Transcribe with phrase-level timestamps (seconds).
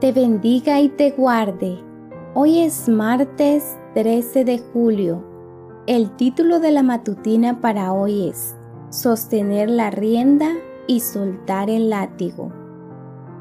[0.00, 1.78] te bendiga y te guarde.
[2.34, 5.24] Hoy es martes 13 de julio.
[5.88, 8.54] El título de la matutina para hoy es
[8.90, 10.54] Sostener la rienda
[10.86, 12.52] y soltar el látigo.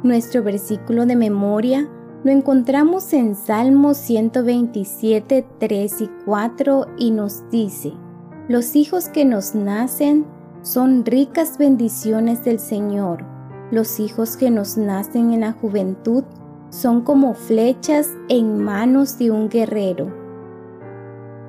[0.01, 1.87] Nuestro versículo de memoria
[2.23, 7.93] lo encontramos en Salmos 127, 3 y 4 y nos dice,
[8.47, 10.25] Los hijos que nos nacen
[10.63, 13.23] son ricas bendiciones del Señor.
[13.69, 16.23] Los hijos que nos nacen en la juventud
[16.69, 20.13] son como flechas en manos de un guerrero.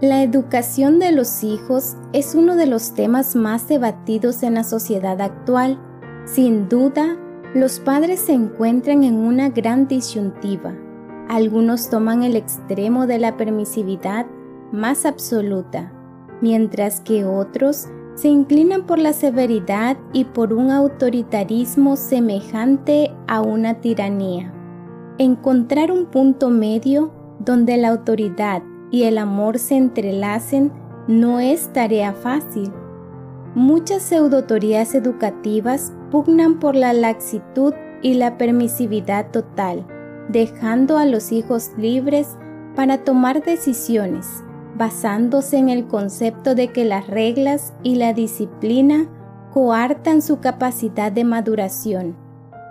[0.01, 5.21] La educación de los hijos es uno de los temas más debatidos en la sociedad
[5.21, 5.77] actual.
[6.25, 7.17] Sin duda,
[7.53, 10.73] los padres se encuentran en una gran disyuntiva.
[11.29, 14.27] Algunos toman el extremo de la permisividad
[14.71, 15.93] más absoluta,
[16.41, 23.81] mientras que otros se inclinan por la severidad y por un autoritarismo semejante a una
[23.81, 24.53] tiranía.
[25.21, 30.71] Encontrar un punto medio donde la autoridad y el amor se entrelacen
[31.09, 32.71] no es tarea fácil.
[33.57, 39.85] Muchas pseudotorías educativas pugnan por la laxitud y la permisividad total,
[40.29, 42.37] dejando a los hijos libres
[42.77, 44.45] para tomar decisiones,
[44.77, 49.09] basándose en el concepto de que las reglas y la disciplina
[49.53, 52.15] coartan su capacidad de maduración.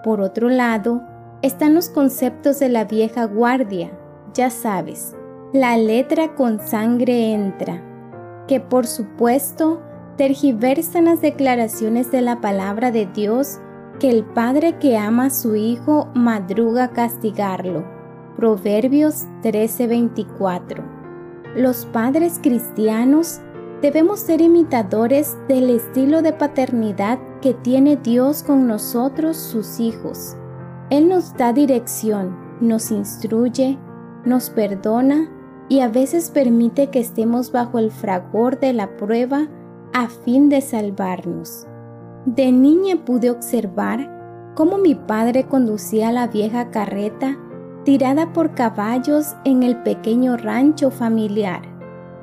[0.02, 1.02] Por otro lado,
[1.42, 3.92] están los conceptos de la vieja guardia,
[4.34, 5.16] ya sabes,
[5.54, 7.84] la letra con sangre entra,
[8.48, 9.82] que por supuesto
[10.18, 13.60] tergiversan las declaraciones de la palabra de Dios
[14.00, 17.86] que el padre que ama a su hijo madruga a castigarlo.
[18.36, 20.84] Proverbios 13:24.
[21.56, 23.42] Los padres cristianos
[23.82, 30.36] debemos ser imitadores del estilo de paternidad que tiene Dios con nosotros, sus hijos
[30.90, 33.78] él nos da dirección, nos instruye,
[34.26, 35.30] nos perdona
[35.70, 39.48] y a veces permite que estemos bajo el fragor de la prueba
[39.94, 41.68] a fin de salvarnos.
[42.26, 47.38] De niña pude observar cómo mi padre conducía la vieja carreta
[47.84, 51.62] tirada por caballos en el pequeño rancho familiar.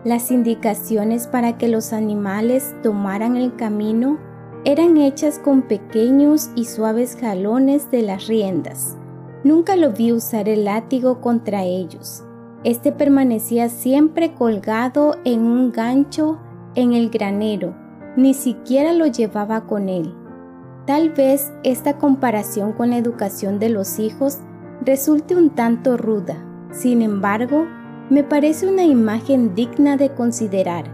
[0.05, 4.19] Las indicaciones para que los animales tomaran el camino
[4.65, 8.97] eran hechas con pequeños y suaves jalones de las riendas.
[9.45, 12.25] Nunca lo vi usar el látigo contra ellos.
[12.65, 16.39] Este permanecía siempre colgado en un gancho
[16.75, 17.75] en el granero,
[18.17, 20.15] ni siquiera lo llevaba con él.
[20.87, 24.39] Tal vez esta comparación con la educación de los hijos
[24.83, 26.43] resulte un tanto ruda,
[26.73, 27.67] sin embargo,
[28.09, 30.94] me parece una imagen digna de considerar.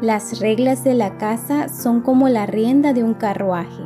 [0.00, 3.82] Las reglas de la casa son como la rienda de un carruaje,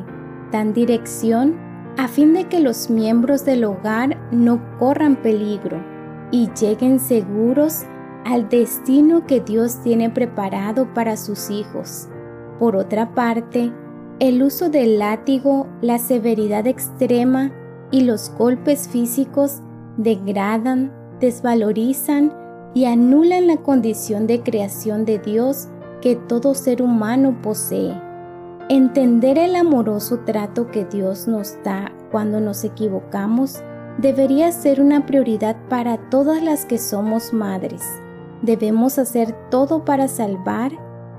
[0.53, 1.57] dan dirección
[1.97, 5.83] a fin de que los miembros del hogar no corran peligro
[6.31, 7.83] y lleguen seguros
[8.25, 12.09] al destino que Dios tiene preparado para sus hijos.
[12.61, 13.73] Por otra parte,
[14.21, 17.51] el uso del látigo, la severidad extrema
[17.91, 19.63] y los golpes físicos
[19.97, 22.33] degradan, desvalorizan
[22.73, 25.69] y anulan la condición de creación de Dios
[26.05, 27.99] que todo ser humano posee.
[28.69, 33.63] Entender el amoroso trato que Dios nos da cuando nos equivocamos
[33.97, 37.83] debería ser una prioridad para todas las que somos madres.
[38.43, 40.73] Debemos hacer todo para salvar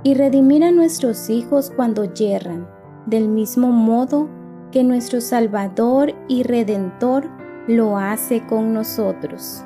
[0.04, 2.70] y redimir a nuestros hijos cuando yerran,
[3.08, 4.30] del mismo modo
[4.72, 7.28] que nuestro Salvador y Redentor
[7.68, 9.66] lo hace con nosotros.